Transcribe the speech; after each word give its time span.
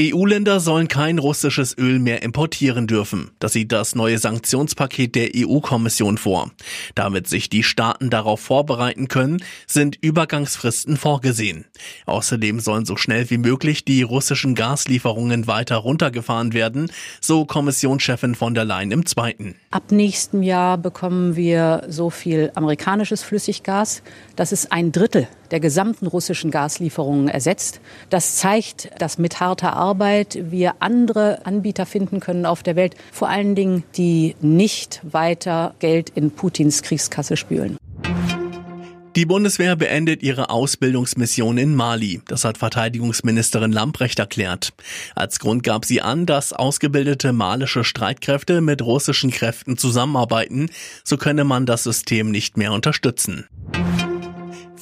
EU-Länder 0.00 0.60
sollen 0.60 0.88
kein 0.88 1.18
russisches 1.18 1.76
Öl 1.76 1.98
mehr 1.98 2.22
importieren 2.22 2.86
dürfen. 2.86 3.32
Das 3.38 3.52
sieht 3.52 3.70
das 3.70 3.94
neue 3.94 4.16
Sanktionspaket 4.16 5.14
der 5.14 5.30
EU-Kommission 5.36 6.16
vor. 6.16 6.50
Damit 6.94 7.28
sich 7.28 7.50
die 7.50 7.62
Staaten 7.62 8.08
darauf 8.08 8.40
vorbereiten 8.40 9.08
können, 9.08 9.44
sind 9.66 9.98
Übergangsfristen 10.00 10.96
vorgesehen. 10.96 11.66
Außerdem 12.06 12.60
sollen 12.60 12.86
so 12.86 12.96
schnell 12.96 13.28
wie 13.28 13.36
möglich 13.36 13.84
die 13.84 14.00
russischen 14.00 14.54
Gaslieferungen 14.54 15.46
weiter 15.46 15.76
runtergefahren 15.76 16.54
werden, 16.54 16.90
so 17.20 17.44
Kommissionschefin 17.44 18.34
von 18.34 18.54
der 18.54 18.64
Leyen 18.64 18.92
im 18.92 19.04
Zweiten. 19.04 19.56
Ab 19.70 19.92
nächstem 19.92 20.42
Jahr 20.42 20.78
bekommen 20.78 21.36
wir 21.36 21.82
so 21.88 22.08
viel 22.08 22.52
amerikanisches 22.54 23.22
Flüssiggas, 23.22 24.02
dass 24.34 24.52
es 24.52 24.70
ein 24.70 24.92
Drittel 24.92 25.28
der 25.50 25.60
gesamten 25.60 26.06
russischen 26.06 26.50
Gaslieferungen 26.50 27.28
ersetzt. 27.28 27.80
Das 28.08 28.36
zeigt, 28.36 28.90
dass 28.98 29.18
mit 29.18 29.40
harter 29.40 29.74
Arbeit 29.74 30.38
wir 30.50 30.74
andere 30.80 31.44
Anbieter 31.44 31.86
finden 31.86 32.20
können 32.20 32.46
auf 32.46 32.62
der 32.62 32.76
Welt, 32.76 32.94
vor 33.12 33.28
allen 33.28 33.54
Dingen, 33.54 33.84
die 33.96 34.36
nicht 34.40 35.00
weiter 35.02 35.74
Geld 35.78 36.10
in 36.10 36.30
Putins 36.30 36.82
Kriegskasse 36.82 37.36
spülen. 37.36 37.76
Die 39.16 39.26
Bundeswehr 39.26 39.74
beendet 39.74 40.22
ihre 40.22 40.50
Ausbildungsmission 40.50 41.58
in 41.58 41.74
Mali. 41.74 42.22
Das 42.28 42.44
hat 42.44 42.58
Verteidigungsministerin 42.58 43.72
Lamprecht 43.72 44.20
erklärt. 44.20 44.72
Als 45.16 45.40
Grund 45.40 45.64
gab 45.64 45.84
sie 45.84 46.00
an, 46.00 46.26
dass 46.26 46.52
ausgebildete 46.52 47.32
malische 47.32 47.82
Streitkräfte 47.82 48.60
mit 48.60 48.82
russischen 48.82 49.32
Kräften 49.32 49.76
zusammenarbeiten. 49.76 50.70
So 51.02 51.16
könne 51.16 51.42
man 51.42 51.66
das 51.66 51.82
System 51.82 52.30
nicht 52.30 52.56
mehr 52.56 52.72
unterstützen. 52.72 53.48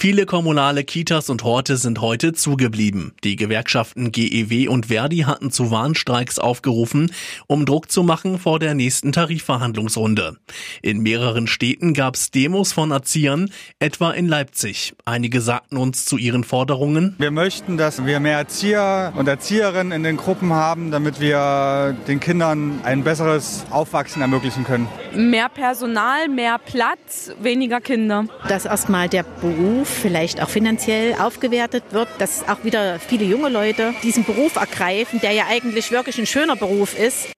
Viele 0.00 0.26
kommunale 0.26 0.84
Kitas 0.84 1.28
und 1.28 1.42
Horte 1.42 1.76
sind 1.76 2.00
heute 2.00 2.32
zugeblieben. 2.32 3.14
Die 3.24 3.34
Gewerkschaften 3.34 4.12
GEW 4.12 4.68
und 4.68 4.86
Verdi 4.86 5.24
hatten 5.26 5.50
zu 5.50 5.72
Warnstreiks 5.72 6.38
aufgerufen, 6.38 7.10
um 7.48 7.66
Druck 7.66 7.90
zu 7.90 8.04
machen 8.04 8.38
vor 8.38 8.60
der 8.60 8.74
nächsten 8.74 9.10
Tarifverhandlungsrunde. 9.10 10.36
In 10.82 11.00
mehreren 11.00 11.48
Städten 11.48 11.94
gab 11.94 12.14
es 12.14 12.30
Demos 12.30 12.72
von 12.72 12.92
Erziehern, 12.92 13.50
etwa 13.80 14.12
in 14.12 14.28
Leipzig. 14.28 14.94
Einige 15.04 15.40
sagten 15.40 15.76
uns 15.76 16.04
zu 16.04 16.16
ihren 16.16 16.44
Forderungen. 16.44 17.16
Wir 17.18 17.32
möchten, 17.32 17.76
dass 17.76 18.06
wir 18.06 18.20
mehr 18.20 18.38
Erzieher 18.38 19.12
und 19.16 19.26
Erzieherinnen 19.26 19.90
in 19.90 20.04
den 20.04 20.16
Gruppen 20.16 20.52
haben, 20.52 20.92
damit 20.92 21.18
wir 21.18 21.96
den 22.06 22.20
Kindern 22.20 22.78
ein 22.84 23.02
besseres 23.02 23.66
Aufwachsen 23.70 24.22
ermöglichen 24.22 24.62
können. 24.62 24.86
Mehr 25.14 25.48
Personal, 25.48 26.28
mehr 26.28 26.58
Platz, 26.58 27.32
weniger 27.40 27.80
Kinder. 27.80 28.26
Dass 28.48 28.64
erstmal 28.64 29.08
der 29.08 29.22
Beruf 29.22 29.88
vielleicht 29.88 30.42
auch 30.42 30.48
finanziell 30.48 31.14
aufgewertet 31.14 31.84
wird, 31.90 32.08
dass 32.18 32.48
auch 32.48 32.64
wieder 32.64 32.98
viele 32.98 33.24
junge 33.24 33.48
Leute 33.48 33.94
diesen 34.02 34.24
Beruf 34.24 34.56
ergreifen, 34.56 35.20
der 35.20 35.32
ja 35.32 35.44
eigentlich 35.48 35.90
wirklich 35.90 36.18
ein 36.18 36.26
schöner 36.26 36.56
Beruf 36.56 36.98
ist. 36.98 37.32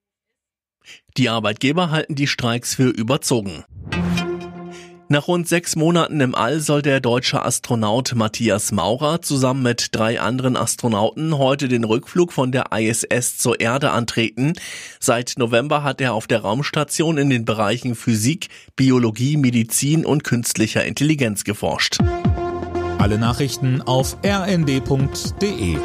Die 1.16 1.28
Arbeitgeber 1.28 1.90
halten 1.90 2.14
die 2.14 2.26
Streiks 2.26 2.74
für 2.74 2.88
überzogen. 2.88 3.64
Nach 5.12 5.26
rund 5.26 5.48
sechs 5.48 5.74
Monaten 5.74 6.20
im 6.20 6.36
All 6.36 6.60
soll 6.60 6.82
der 6.82 7.00
deutsche 7.00 7.44
Astronaut 7.44 8.14
Matthias 8.14 8.70
Maurer 8.70 9.20
zusammen 9.20 9.64
mit 9.64 9.88
drei 9.90 10.20
anderen 10.20 10.56
Astronauten 10.56 11.36
heute 11.36 11.66
den 11.66 11.82
Rückflug 11.82 12.32
von 12.32 12.52
der 12.52 12.66
ISS 12.70 13.36
zur 13.36 13.58
Erde 13.58 13.90
antreten. 13.90 14.52
Seit 15.00 15.34
November 15.36 15.82
hat 15.82 16.00
er 16.00 16.14
auf 16.14 16.28
der 16.28 16.42
Raumstation 16.42 17.18
in 17.18 17.28
den 17.28 17.44
Bereichen 17.44 17.96
Physik, 17.96 18.50
Biologie, 18.76 19.36
Medizin 19.36 20.06
und 20.06 20.22
künstlicher 20.22 20.84
Intelligenz 20.84 21.42
geforscht. 21.42 21.98
Alle 22.98 23.18
Nachrichten 23.18 23.82
auf 23.82 24.16
rnd.de 24.24 25.76